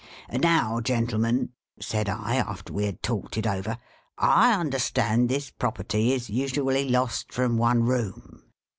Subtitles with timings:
[0.31, 1.49] "'Now, gentlemen,'
[1.79, 3.77] said I, after we had talked it over,;'
[4.17, 8.41] I understand this property is usually lost from one room.'